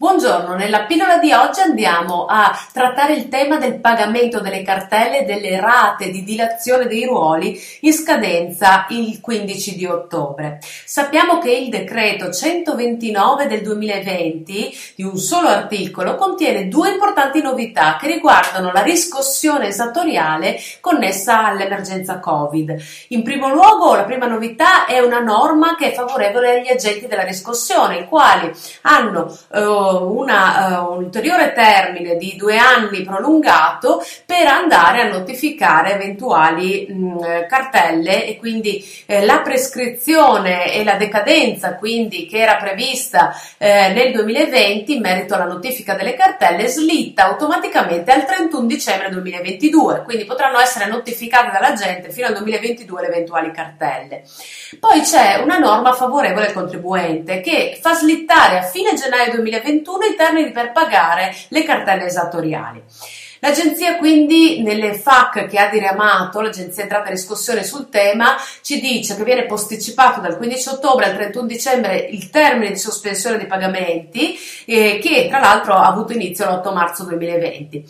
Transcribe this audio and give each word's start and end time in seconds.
Buongiorno, 0.00 0.54
nella 0.54 0.84
pillola 0.84 1.18
di 1.18 1.32
oggi 1.32 1.58
andiamo 1.58 2.26
a 2.26 2.56
trattare 2.72 3.14
il 3.14 3.28
tema 3.28 3.56
del 3.56 3.80
pagamento 3.80 4.38
delle 4.38 4.62
cartelle 4.62 5.22
e 5.22 5.24
delle 5.24 5.60
rate 5.60 6.12
di 6.12 6.22
dilazione 6.22 6.86
dei 6.86 7.04
ruoli 7.04 7.60
in 7.80 7.92
scadenza 7.92 8.86
il 8.90 9.20
15 9.20 9.74
di 9.74 9.86
ottobre. 9.86 10.60
Sappiamo 10.84 11.40
che 11.40 11.50
il 11.50 11.68
decreto 11.68 12.30
129 12.30 13.48
del 13.48 13.62
2020 13.62 14.78
di 14.94 15.02
un 15.02 15.16
solo 15.18 15.48
articolo 15.48 16.14
contiene 16.14 16.68
due 16.68 16.90
importanti 16.90 17.42
novità 17.42 17.96
che 18.00 18.06
riguardano 18.06 18.70
la 18.70 18.82
riscossione 18.82 19.66
esattoriale 19.66 20.60
connessa 20.80 21.44
all'emergenza 21.44 22.20
Covid. 22.20 22.76
In 23.08 23.24
primo 23.24 23.48
luogo, 23.48 23.96
la 23.96 24.04
prima 24.04 24.28
novità 24.28 24.86
è 24.86 25.00
una 25.00 25.18
norma 25.18 25.74
che 25.74 25.90
è 25.90 25.94
favorevole 25.94 26.60
agli 26.60 26.68
agenti 26.68 27.08
della 27.08 27.24
riscossione, 27.24 27.98
i 27.98 28.06
quali 28.06 28.48
hanno 28.82 29.36
eh, 29.52 29.86
una, 29.88 30.80
uh, 30.80 30.92
un 30.92 31.04
ulteriore 31.04 31.52
termine 31.52 32.16
di 32.16 32.36
due 32.36 32.56
anni 32.56 33.02
prolungato 33.02 34.04
per 34.24 34.46
andare 34.46 35.02
a 35.02 35.08
notificare 35.08 35.94
eventuali 35.94 36.86
mh, 36.88 37.46
cartelle 37.48 38.26
e 38.26 38.36
quindi 38.36 38.84
eh, 39.06 39.24
la 39.24 39.40
prescrizione 39.40 40.72
e 40.72 40.84
la 40.84 40.94
decadenza 40.94 41.76
quindi 41.76 42.26
che 42.26 42.38
era 42.38 42.56
prevista 42.56 43.34
eh, 43.56 43.92
nel 43.92 44.12
2020 44.12 44.94
in 44.94 45.00
merito 45.00 45.34
alla 45.34 45.44
notifica 45.44 45.94
delle 45.94 46.14
cartelle 46.14 46.68
slitta 46.68 47.24
automaticamente 47.24 48.10
al 48.10 48.24
31 48.24 48.66
dicembre 48.66 49.10
2022 49.10 50.02
quindi 50.04 50.24
potranno 50.24 50.58
essere 50.58 50.86
notificate 50.86 51.50
dalla 51.50 51.72
gente 51.72 52.10
fino 52.10 52.26
al 52.26 52.34
2022 52.34 53.00
le 53.02 53.06
eventuali 53.08 53.50
cartelle. 53.52 54.22
Poi 54.78 55.00
c'è 55.00 55.40
una 55.42 55.58
norma 55.58 55.92
favorevole 55.92 56.46
al 56.46 56.52
contribuente 56.52 57.40
che 57.40 57.78
fa 57.80 57.94
slittare 57.94 58.58
a 58.58 58.62
fine 58.62 58.94
gennaio 58.94 59.32
2022 59.32 59.77
2021 59.82 60.04
i 60.04 60.16
termini 60.16 60.50
per 60.52 60.72
pagare 60.72 61.34
le 61.48 61.62
cartelle 61.64 62.06
esattoriali. 62.06 62.82
L'agenzia 63.40 63.96
quindi 63.98 64.62
nelle 64.62 64.94
FAC 64.94 65.46
che 65.46 65.58
ha 65.58 65.68
diramato, 65.68 66.40
l'agenzia 66.40 66.82
entrata 66.82 67.08
in 67.08 67.14
riscossione 67.14 67.62
sul 67.62 67.88
tema, 67.88 68.36
ci 68.62 68.80
dice 68.80 69.14
che 69.14 69.22
viene 69.22 69.46
posticipato 69.46 70.20
dal 70.20 70.36
15 70.36 70.68
ottobre 70.70 71.04
al 71.04 71.14
31 71.14 71.46
dicembre 71.46 71.96
il 71.98 72.30
termine 72.30 72.72
di 72.72 72.78
sospensione 72.78 73.36
dei 73.36 73.46
pagamenti 73.46 74.36
eh, 74.66 74.98
che 75.00 75.28
tra 75.28 75.38
l'altro 75.38 75.74
ha 75.74 75.86
avuto 75.86 76.12
inizio 76.12 76.46
l'8 76.46 76.74
marzo 76.74 77.04
2020, 77.04 77.84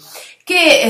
che 0.44 0.80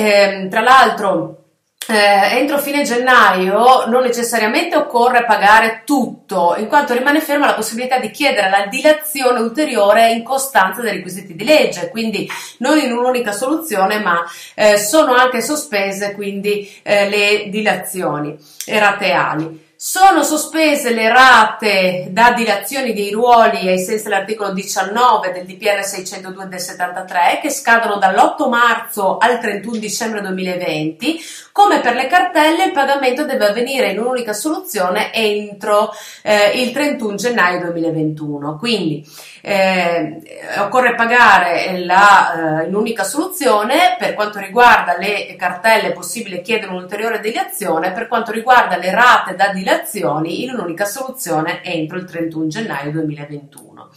eh, 0.42 0.48
tra 0.48 0.60
l'altro 0.60 1.47
eh, 1.90 2.38
entro 2.38 2.58
fine 2.58 2.82
gennaio 2.82 3.86
non 3.86 4.02
necessariamente 4.02 4.76
occorre 4.76 5.24
pagare 5.24 5.82
tutto, 5.84 6.54
in 6.58 6.66
quanto 6.66 6.92
rimane 6.92 7.20
ferma 7.20 7.46
la 7.46 7.54
possibilità 7.54 7.98
di 7.98 8.10
chiedere 8.10 8.50
la 8.50 8.66
dilazione 8.66 9.40
ulteriore 9.40 10.10
in 10.12 10.22
costanza 10.22 10.82
dei 10.82 10.92
requisiti 10.92 11.34
di 11.34 11.44
legge, 11.44 11.88
quindi 11.88 12.28
non 12.58 12.78
in 12.78 12.92
un'unica 12.92 13.32
soluzione, 13.32 14.00
ma 14.00 14.22
eh, 14.54 14.76
sono 14.76 15.14
anche 15.14 15.40
sospese 15.40 16.12
quindi 16.12 16.70
eh, 16.82 17.08
le 17.08 17.48
dilazioni 17.48 18.36
rateali. 18.66 19.67
Sono 19.80 20.24
sospese 20.24 20.92
le 20.92 21.08
rate 21.08 22.08
da 22.10 22.32
dilazioni 22.32 22.92
dei 22.92 23.12
ruoli 23.12 23.68
ai 23.68 23.78
sensi 23.78 24.02
dell'articolo 24.02 24.52
19 24.52 25.30
del 25.30 25.44
DPR 25.46 25.84
602 25.84 26.48
del 26.48 26.58
73 26.58 27.38
che 27.40 27.48
scadono 27.48 27.94
dall'8 27.98 28.48
marzo 28.48 29.18
al 29.18 29.38
31 29.38 29.78
dicembre 29.78 30.20
2020. 30.20 31.20
Come 31.52 31.78
per 31.78 31.94
le 31.94 32.08
cartelle 32.08 32.64
il 32.64 32.72
pagamento 32.72 33.24
deve 33.24 33.46
avvenire 33.46 33.92
in 33.92 34.00
un'unica 34.00 34.32
soluzione 34.32 35.14
entro 35.14 35.92
eh, 36.22 36.60
il 36.60 36.72
31 36.72 37.14
gennaio 37.14 37.60
2021. 37.60 38.58
Quindi 38.58 39.06
eh, 39.42 40.20
occorre 40.58 40.94
pagare 40.94 41.78
la, 41.84 42.62
eh, 42.62 42.66
in 42.66 42.74
un'unica 42.74 43.04
soluzione 43.04 43.96
per 43.98 44.14
quanto 44.14 44.38
riguarda 44.38 44.96
le 44.96 45.34
cartelle 45.36 45.88
è 45.88 45.92
possibile 45.92 46.40
chiedere 46.40 46.70
un'ulteriore 46.72 47.20
dilazione 47.20 47.92
per 47.92 48.08
quanto 48.08 48.32
riguarda 48.32 48.76
le 48.76 48.90
rate 48.90 49.34
da 49.34 49.48
dilazioni 49.48 50.42
in 50.44 50.50
un'unica 50.50 50.84
soluzione 50.84 51.62
entro 51.62 51.98
il 51.98 52.04
31 52.04 52.46
gennaio 52.48 52.90
2021. 52.90 53.90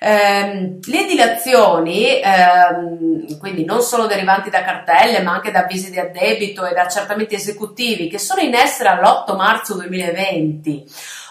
Eh, 0.00 0.80
le 0.84 1.04
dilazioni, 1.06 2.20
ehm, 2.20 3.38
quindi 3.38 3.64
non 3.64 3.80
solo 3.80 4.06
derivanti 4.06 4.50
da 4.50 4.62
cartelle, 4.62 5.22
ma 5.22 5.32
anche 5.32 5.50
da 5.50 5.60
avvisi 5.60 5.90
di 5.90 5.98
addebito 5.98 6.66
e 6.66 6.74
da 6.74 6.82
accertamenti 6.82 7.34
esecutivi 7.34 8.08
che 8.08 8.18
sono 8.18 8.42
in 8.42 8.54
essere 8.54 8.90
all'8 8.90 9.34
marzo 9.34 9.74
2020 9.76 10.84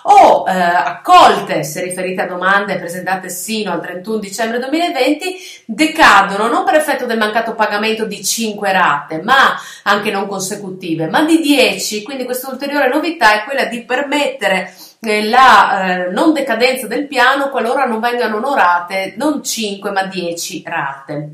o 0.03 0.45
eh, 0.47 0.51
accolte, 0.51 1.63
se 1.63 1.81
riferite 1.81 2.21
a 2.21 2.27
domande 2.27 2.77
presentate 2.77 3.29
sino 3.29 3.71
al 3.71 3.81
31 3.81 4.17
dicembre 4.17 4.59
2020, 4.59 5.63
decadono 5.65 6.47
non 6.47 6.63
per 6.63 6.75
effetto 6.75 7.05
del 7.05 7.17
mancato 7.17 7.53
pagamento 7.53 8.05
di 8.05 8.23
5 8.23 8.71
rate, 8.71 9.21
ma 9.21 9.55
anche 9.83 10.11
non 10.11 10.27
consecutive, 10.27 11.07
ma 11.07 11.23
di 11.23 11.39
10. 11.39 12.03
Quindi 12.03 12.25
questa 12.25 12.49
ulteriore 12.49 12.89
novità 12.89 13.33
è 13.33 13.43
quella 13.45 13.65
di 13.65 13.83
permettere 13.83 14.73
eh, 14.99 15.25
la 15.27 16.05
eh, 16.05 16.11
non 16.11 16.33
decadenza 16.33 16.87
del 16.87 17.07
piano 17.07 17.49
qualora 17.49 17.85
non 17.85 17.99
vengano 17.99 18.37
onorate 18.37 19.13
non 19.17 19.43
5 19.43 19.91
ma 19.91 20.05
10 20.05 20.63
rate. 20.65 21.29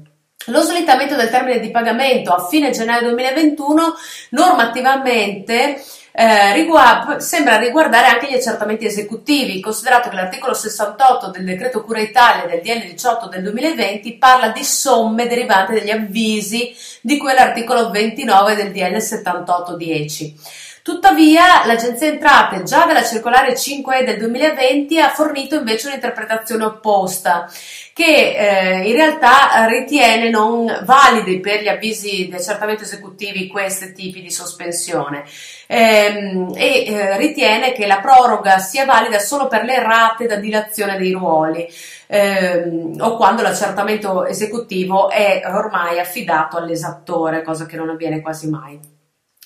Lo 0.45 0.61
slittamento 0.61 1.15
del 1.15 1.29
termine 1.29 1.59
di 1.59 1.69
pagamento 1.69 2.33
a 2.33 2.47
fine 2.47 2.71
gennaio 2.71 3.09
2021 3.09 3.93
normativamente 4.29 5.83
eh, 6.19 6.51
riguarda, 6.51 7.21
sembra 7.21 7.57
riguardare 7.57 8.07
anche 8.07 8.29
gli 8.29 8.33
accertamenti 8.33 8.85
esecutivi, 8.85 9.61
considerato 9.61 10.09
che 10.09 10.17
l'articolo 10.17 10.53
68 10.53 11.29
del 11.29 11.45
decreto 11.45 11.81
Cura 11.81 12.01
Italia 12.01 12.45
del 12.45 12.59
DL 12.59 12.89
18 12.89 13.29
del 13.29 13.41
2020 13.41 14.17
parla 14.17 14.49
di 14.49 14.65
somme 14.65 15.27
derivanti 15.27 15.75
dagli 15.75 15.91
avvisi 15.91 16.75
di 16.99 17.17
quell'articolo 17.17 17.89
29 17.89 18.55
del 18.55 18.71
DL 18.73 18.99
7810. 18.99 20.67
Tuttavia, 20.81 21.65
l'Agenzia 21.65 22.07
Entrate, 22.07 22.63
già 22.63 22.85
dalla 22.85 23.03
circolare 23.03 23.53
5E 23.53 24.03
del 24.03 24.17
2020, 24.17 24.99
ha 24.99 25.09
fornito 25.09 25.55
invece 25.55 25.87
un'interpretazione 25.87 26.63
opposta, 26.65 27.49
che 27.93 28.35
eh, 28.35 28.89
in 28.89 28.93
realtà 28.93 29.65
ritiene 29.67 30.29
non 30.29 30.81
validi 30.83 31.39
per 31.39 31.61
gli 31.61 31.67
avvisi 31.67 32.27
di 32.27 32.33
accertamento 32.33 32.83
esecutivi 32.83 33.47
questi 33.47 33.93
tipi 33.93 34.21
di 34.21 34.31
sospensione 34.31 35.23
ehm, 35.71 36.53
e 36.55 36.85
eh, 36.85 37.17
ritiene 37.17 37.73
che 37.73 37.85
la 37.85 37.99
proroga 37.99 38.57
sia 38.57 38.85
valida 38.85 39.19
solo 39.19 39.47
per 39.47 39.63
le 39.63 39.79
rate 39.79 40.25
da 40.25 40.37
dilazione 40.37 40.97
dei 40.97 41.11
ruoli 41.11 41.67
ehm, 42.07 42.95
o 42.99 43.15
quando 43.15 43.43
l'accertamento 43.43 44.25
esecutivo 44.25 45.11
è 45.11 45.43
ormai 45.45 45.99
affidato 45.99 46.57
all'esattore, 46.57 47.43
cosa 47.43 47.67
che 47.67 47.77
non 47.77 47.89
avviene 47.89 48.21
quasi 48.21 48.49
mai. 48.49 48.79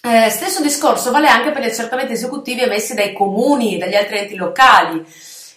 Eh, 0.06 0.30
stesso 0.30 0.62
discorso 0.62 1.12
vale 1.12 1.28
anche 1.28 1.52
per 1.52 1.62
gli 1.62 1.70
accertamenti 1.70 2.14
esecutivi 2.14 2.62
emessi 2.62 2.94
dai 2.94 3.14
comuni 3.14 3.76
e 3.76 3.78
dagli 3.78 3.96
altri 3.96 4.20
enti 4.20 4.36
locali 4.36 5.06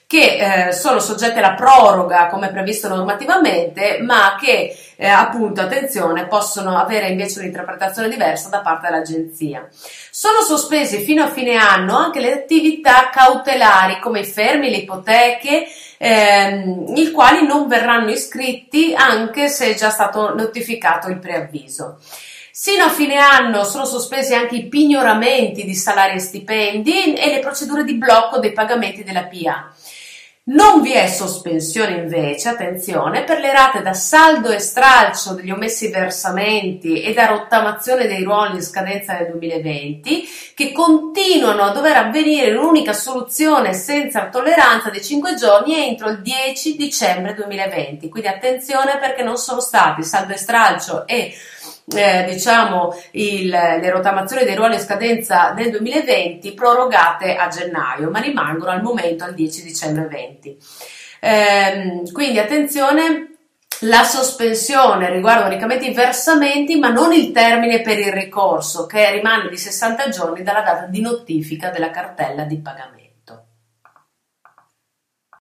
che 0.07 0.69
eh, 0.69 0.73
sono 0.73 1.01
soggetti 1.01 1.39
alla 1.39 1.55
proroga 1.55 2.29
come 2.29 2.51
previsto 2.51 2.87
normativamente, 2.87 3.99
ma 4.01 4.37
che 4.41 4.77
eh, 4.97 5.09
appunto, 5.09 5.61
attenzione, 5.61 6.27
possono 6.27 6.79
avere 6.79 7.09
invece 7.09 7.41
un'interpretazione 7.41 8.09
diversa 8.09 8.49
da 8.49 8.61
parte 8.61 8.89
dell'agenzia. 8.89 9.69
Sono 10.11 10.43
sospesi 10.43 11.05
fino 11.05 11.25
a 11.25 11.29
fine 11.29 11.57
anno 11.57 11.97
anche 11.97 12.21
le 12.21 12.33
attività 12.33 13.11
cautelari 13.11 13.99
come 13.99 14.21
i 14.21 14.25
fermi, 14.25 14.71
le 14.71 14.77
ipoteche, 14.77 15.67
ehm, 15.99 16.93
i 16.95 17.11
quali 17.11 17.45
non 17.45 17.67
verranno 17.67 18.11
iscritti 18.11 18.95
anche 18.97 19.49
se 19.49 19.73
è 19.73 19.75
già 19.75 19.91
stato 19.91 20.35
notificato 20.35 21.09
il 21.09 21.19
preavviso. 21.19 21.99
Sino 22.59 22.85
a 22.85 22.91
fine 22.91 23.19
anno 23.19 23.65
sono 23.65 23.85
sospesi 23.85 24.33
anche 24.35 24.57
i 24.57 24.67
pignoramenti 24.67 25.63
di 25.67 25.75
salari 25.75 26.15
e 26.15 26.21
stipendi 26.21 27.13
e 27.13 27.31
le 27.31 27.41
procedure 27.41 27.85
di 27.85 27.97
blocco 27.97 28.39
dei 28.39 28.55
pagamenti 28.55 29.05
della 29.05 29.25
PA. 29.25 29.75
Non 30.49 30.81
vi 30.81 30.93
è 30.93 31.09
sospensione 31.09 31.97
invece, 31.97 32.51
attenzione, 32.51 33.25
per 33.25 33.41
le 33.41 33.51
rate 33.51 33.83
da 33.83 33.95
saldo 33.95 34.51
e 34.51 34.61
stralcio 34.61 35.33
degli 35.33 35.51
omessi 35.51 35.91
versamenti 35.91 37.03
e 37.03 37.13
da 37.13 37.27
rottamazione 37.27 38.07
dei 38.07 38.23
ruoli 38.23 38.55
in 38.55 38.63
scadenza 38.63 39.15
nel 39.15 39.31
2020, 39.31 40.25
che 40.55 40.71
continuano 40.71 41.63
a 41.63 41.71
dover 41.71 41.97
avvenire 41.97 42.51
in 42.51 42.59
un'unica 42.59 42.93
soluzione 42.93 43.73
senza 43.73 44.29
tolleranza 44.29 44.89
di 44.89 45.03
5 45.03 45.35
giorni 45.35 45.85
entro 45.85 46.11
il 46.11 46.23
10 46.23 46.77
dicembre 46.77 47.35
2020. 47.35 48.09
Quindi 48.09 48.29
attenzione 48.29 48.99
perché 48.99 49.25
non 49.25 49.39
sono 49.39 49.59
stati 49.59 50.05
saldo 50.05 50.33
e 50.33 50.37
stralcio 50.37 51.09
e 51.09 51.35
eh, 51.95 52.25
diciamo 52.29 52.95
il, 53.13 53.49
le 53.49 53.91
rottamazioni 53.91 54.45
dei 54.45 54.57
ruoli 54.57 54.75
in 54.75 54.81
scadenza 54.81 55.53
del 55.55 55.71
2020 55.71 56.53
prorogate 56.53 57.37
a 57.37 57.49
gennaio, 57.49 58.11
ma 58.11 58.19
rimangono 58.19 58.71
al 58.71 58.83
momento 58.83 59.25
al 59.25 59.35
10 59.35 59.63
dicembre 59.63 60.07
20. 60.07 60.36
Eh, 61.21 62.03
quindi 62.13 62.39
attenzione, 62.39 63.37
la 63.81 64.05
sospensione 64.05 65.11
riguarda 65.11 65.47
unicamente 65.47 65.87
i 65.87 65.95
versamenti, 65.95 66.79
ma 66.79 66.91
non 66.91 67.13
il 67.13 67.33
termine 67.33 67.81
per 67.81 67.99
il 67.99 68.13
ricorso, 68.13 68.87
che 68.87 69.11
rimane 69.11 69.49
di 69.49 69.57
60 69.57 70.09
giorni 70.09 70.43
dalla 70.43 70.63
data 70.63 70.87
di 70.87 71.01
notifica 71.01 71.71
della 71.71 71.91
cartella 71.91 72.45
di 72.45 72.59
pagamento. 72.59 73.06